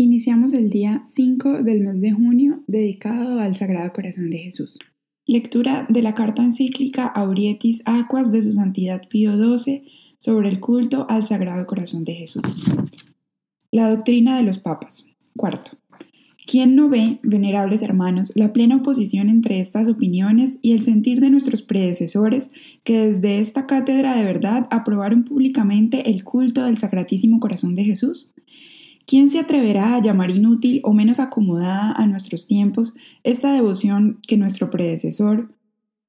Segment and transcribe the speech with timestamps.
[0.00, 4.78] Iniciamos el día 5 del mes de junio dedicado al Sagrado Corazón de Jesús.
[5.26, 9.82] Lectura de la carta encíclica Aurietis Aquas de su Santidad Pío XII
[10.18, 12.44] sobre el culto al Sagrado Corazón de Jesús.
[13.72, 15.04] La doctrina de los papas.
[15.36, 15.72] Cuarto.
[16.46, 21.30] ¿Quién no ve, venerables hermanos, la plena oposición entre estas opiniones y el sentir de
[21.30, 22.52] nuestros predecesores
[22.84, 28.32] que desde esta cátedra de verdad aprobaron públicamente el culto del Sacratísimo Corazón de Jesús?
[29.08, 32.92] ¿Quién se atreverá a llamar inútil o menos acomodada a nuestros tiempos
[33.24, 35.50] esta devoción que nuestro predecesor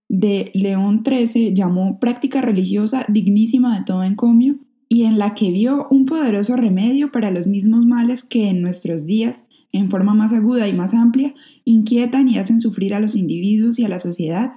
[0.09, 4.57] de León XIII llamó práctica religiosa dignísima de todo encomio
[4.90, 9.05] y en la que vio un poderoso remedio para los mismos males que en nuestros
[9.05, 13.79] días, en forma más aguda y más amplia, inquietan y hacen sufrir a los individuos
[13.79, 14.55] y a la sociedad?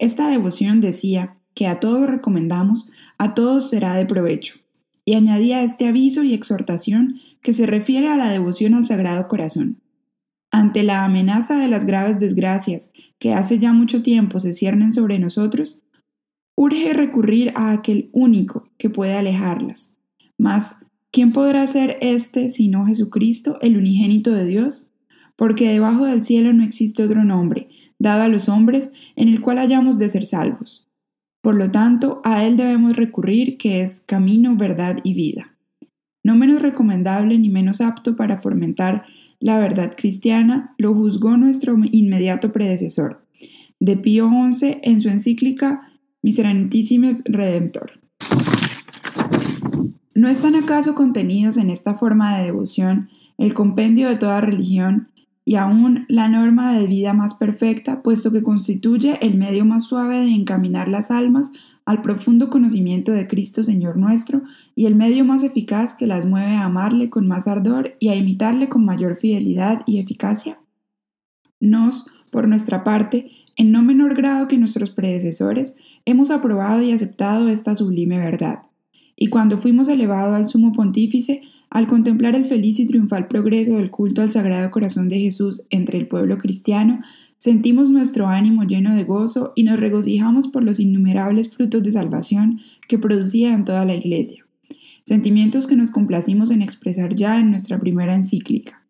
[0.00, 4.56] Esta devoción decía que a todos recomendamos, a todos será de provecho,
[5.04, 9.78] y añadía este aviso y exhortación que se refiere a la devoción al Sagrado Corazón.
[10.50, 15.18] Ante la amenaza de las graves desgracias que hace ya mucho tiempo se ciernen sobre
[15.18, 15.82] nosotros,
[16.56, 19.98] urge recurrir a aquel único que puede alejarlas.
[20.38, 20.78] Mas,
[21.12, 24.90] ¿quién podrá ser éste sino Jesucristo, el unigénito de Dios?
[25.36, 29.58] Porque debajo del cielo no existe otro nombre, dado a los hombres, en el cual
[29.58, 30.88] hayamos de ser salvos.
[31.42, 35.53] Por lo tanto, a Él debemos recurrir, que es camino, verdad y vida
[36.24, 39.04] no menos recomendable ni menos apto para fomentar
[39.38, 43.24] la verdad cristiana, lo juzgó nuestro inmediato predecesor,
[43.78, 48.00] de Pío XI en su encíclica Miserentissimes Redemptor.
[50.14, 55.08] ¿No están acaso contenidos en esta forma de devoción el compendio de toda religión
[55.44, 60.20] y aún la norma de vida más perfecta, puesto que constituye el medio más suave
[60.20, 61.50] de encaminar las almas
[61.86, 64.42] al profundo conocimiento de Cristo Señor nuestro
[64.74, 68.16] y el medio más eficaz que las mueve a amarle con más ardor y a
[68.16, 70.58] imitarle con mayor fidelidad y eficacia?
[71.60, 77.48] Nos, por nuestra parte, en no menor grado que nuestros predecesores, hemos aprobado y aceptado
[77.48, 78.62] esta sublime verdad.
[79.16, 83.90] Y cuando fuimos elevados al sumo pontífice, al contemplar el feliz y triunfal progreso del
[83.90, 87.00] culto al Sagrado Corazón de Jesús entre el pueblo cristiano,
[87.44, 92.60] sentimos nuestro ánimo lleno de gozo y nos regocijamos por los innumerables frutos de salvación
[92.88, 94.46] que producía en toda la Iglesia,
[95.04, 98.82] sentimientos que nos complacimos en expresar ya en nuestra primera encíclica.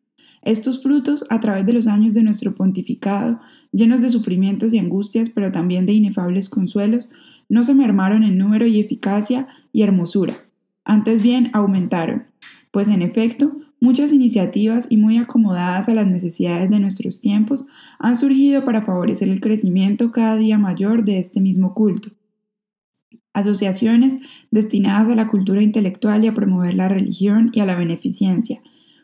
[0.43, 3.41] Estos frutos, a través de los años de nuestro pontificado,
[3.73, 7.11] llenos de sufrimientos y angustias, pero también de inefables consuelos,
[7.49, 10.45] no se mermaron en número y eficacia y hermosura,
[10.85, 12.27] antes bien aumentaron,
[12.71, 17.67] pues en efecto, muchas iniciativas y muy acomodadas a las necesidades de nuestros tiempos
[17.99, 22.09] han surgido para favorecer el crecimiento cada día mayor de este mismo culto.
[23.35, 28.63] Asociaciones destinadas a la cultura intelectual y a promover la religión y a la beneficencia,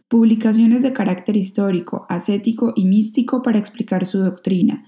[0.09, 4.87] publicaciones de carácter histórico, ascético y místico para explicar su doctrina,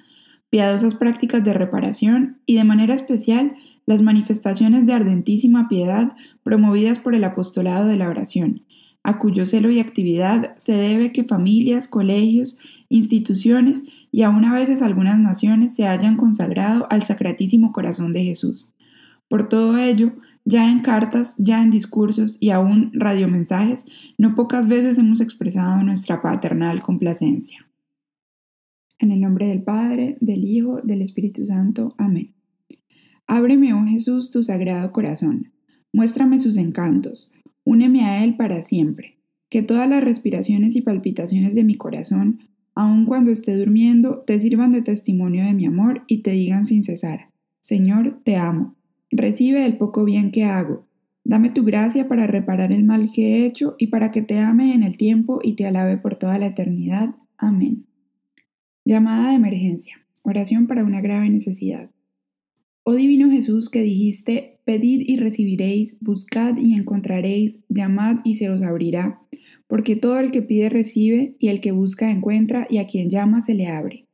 [0.49, 7.15] piadosas prácticas de reparación y de manera especial las manifestaciones de ardentísima piedad promovidas por
[7.15, 8.63] el apostolado de la oración,
[9.05, 12.59] a cuyo celo y actividad se debe que familias, colegios,
[12.89, 18.71] instituciones y aún a veces algunas naciones se hayan consagrado al Sacratísimo Corazón de Jesús.
[19.29, 20.13] Por todo ello,
[20.45, 23.87] ya en cartas, ya en discursos y aún radiomensajes,
[24.19, 27.67] no pocas veces hemos expresado nuestra paternal complacencia.
[28.99, 31.95] En el nombre del Padre, del Hijo, del Espíritu Santo.
[31.99, 32.35] Amén.
[33.27, 35.53] Ábreme, oh Jesús, tu sagrado corazón.
[35.93, 37.33] Muéstrame sus encantos
[37.65, 39.19] Úneme a Él para siempre.
[39.51, 42.41] Que todas las respiraciones y palpitaciones de mi corazón,
[42.75, 46.83] aun cuando esté durmiendo, te sirvan de testimonio de mi amor y te digan sin
[46.83, 47.29] cesar,
[47.61, 48.75] Señor, te amo.
[49.11, 50.87] Recibe el poco bien que hago.
[51.25, 54.75] Dame tu gracia para reparar el mal que he hecho y para que te ame
[54.75, 57.15] en el tiempo y te alabe por toda la eternidad.
[57.37, 57.87] Amén.
[58.85, 59.97] Llamada de emergencia.
[60.23, 61.91] Oración para una grave necesidad.
[62.85, 68.63] Oh Divino Jesús que dijiste, pedid y recibiréis, buscad y encontraréis, llamad y se os
[68.63, 69.21] abrirá,
[69.67, 73.43] porque todo el que pide recibe, y el que busca encuentra, y a quien llama
[73.43, 74.07] se le abre.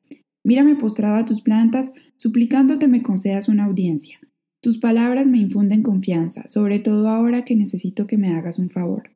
[0.45, 4.19] Mírame postrado a tus plantas, suplicándote me concedas una audiencia.
[4.61, 9.11] Tus palabras me infunden confianza, sobre todo ahora que necesito que me hagas un favor.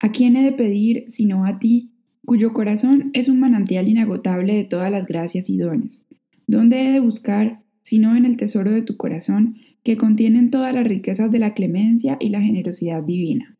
[0.00, 1.92] ¿A quién he de pedir sino a ti,
[2.24, 6.06] cuyo corazón es un manantial inagotable de todas las gracias y dones?
[6.46, 10.86] ¿Dónde he de buscar, sino en el tesoro de tu corazón, que contienen todas las
[10.86, 13.56] riquezas de la clemencia y la generosidad divina?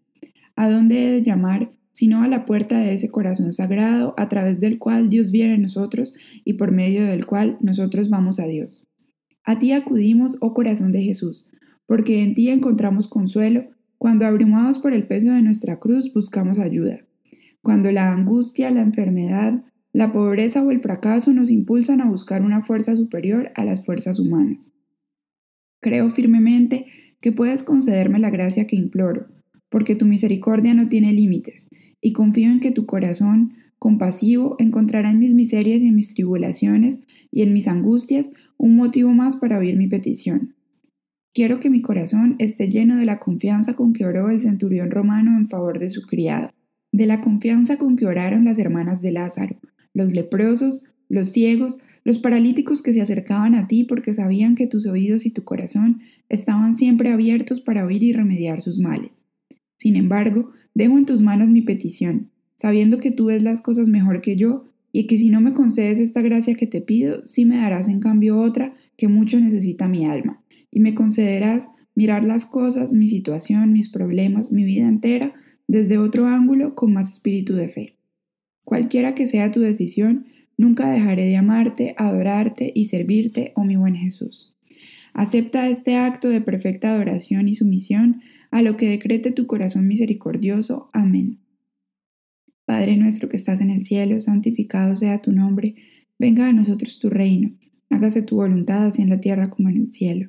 [0.54, 4.60] ¿A dónde he de llamar, sino a la puerta de ese corazón sagrado, a través
[4.60, 6.12] del cual Dios viene a nosotros
[6.44, 8.86] y por medio del cual nosotros vamos a Dios?
[9.44, 11.50] A ti acudimos, oh corazón de Jesús,
[11.86, 13.64] porque en ti encontramos consuelo,
[13.96, 16.98] cuando abrumados por el peso de nuestra cruz buscamos ayuda,
[17.62, 19.64] cuando la angustia, la enfermedad,
[19.98, 24.20] la pobreza o el fracaso nos impulsan a buscar una fuerza superior a las fuerzas
[24.20, 24.70] humanas.
[25.82, 26.86] Creo firmemente
[27.20, 29.26] que puedes concederme la gracia que imploro,
[29.68, 31.68] porque tu misericordia no tiene límites,
[32.00, 37.00] y confío en que tu corazón, compasivo, encontrará en mis miserias y en mis tribulaciones
[37.32, 40.54] y en mis angustias un motivo más para oír mi petición.
[41.34, 45.36] Quiero que mi corazón esté lleno de la confianza con que oró el centurión romano
[45.36, 46.52] en favor de su criado,
[46.92, 49.56] de la confianza con que oraron las hermanas de Lázaro,
[49.94, 54.86] los leprosos, los ciegos, los paralíticos que se acercaban a ti porque sabían que tus
[54.86, 59.22] oídos y tu corazón estaban siempre abiertos para oír y remediar sus males.
[59.76, 64.20] Sin embargo, dejo en tus manos mi petición, sabiendo que tú ves las cosas mejor
[64.20, 67.58] que yo y que si no me concedes esta gracia que te pido, sí me
[67.58, 72.92] darás en cambio otra que mucho necesita mi alma, y me concederás mirar las cosas,
[72.92, 75.34] mi situación, mis problemas, mi vida entera,
[75.66, 77.97] desde otro ángulo con más espíritu de fe.
[78.68, 80.26] Cualquiera que sea tu decisión,
[80.58, 84.54] nunca dejaré de amarte, adorarte y servirte, oh mi buen Jesús.
[85.14, 88.20] Acepta este acto de perfecta adoración y sumisión
[88.50, 90.90] a lo que decrete tu corazón misericordioso.
[90.92, 91.38] Amén.
[92.66, 95.76] Padre nuestro que estás en el cielo, santificado sea tu nombre,
[96.18, 97.52] venga a nosotros tu reino,
[97.88, 100.28] hágase tu voluntad así en la tierra como en el cielo.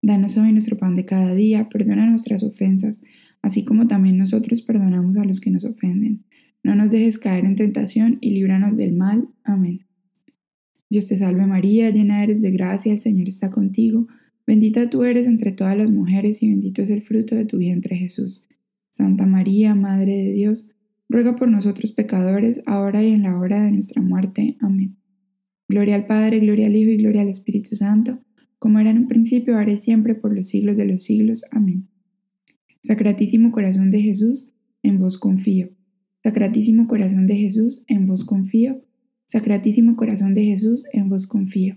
[0.00, 3.02] Danos hoy nuestro pan de cada día, perdona nuestras ofensas,
[3.42, 6.22] así como también nosotros perdonamos a los que nos ofenden.
[6.64, 9.28] No nos dejes caer en tentación y líbranos del mal.
[9.44, 9.86] Amén.
[10.88, 14.08] Dios te salve María, llena eres de gracia, el Señor está contigo.
[14.46, 17.96] Bendita tú eres entre todas las mujeres y bendito es el fruto de tu vientre
[17.96, 18.46] Jesús.
[18.88, 20.70] Santa María, Madre de Dios,
[21.08, 24.56] ruega por nosotros pecadores, ahora y en la hora de nuestra muerte.
[24.60, 24.96] Amén.
[25.68, 28.20] Gloria al Padre, gloria al Hijo y gloria al Espíritu Santo,
[28.58, 31.44] como era en un principio, ahora y siempre, por los siglos de los siglos.
[31.50, 31.88] Amén.
[32.82, 34.52] Sacratísimo corazón de Jesús,
[34.82, 35.68] en vos confío.
[36.24, 38.80] Sacratísimo corazón de Jesús, en vos confío.
[39.26, 41.76] Sacratísimo corazón de Jesús, en vos confío.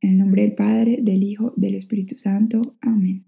[0.00, 2.76] En el nombre del Padre, del Hijo, del Espíritu Santo.
[2.80, 3.24] Amén.